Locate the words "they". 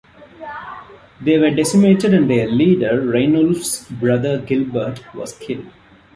1.21-1.37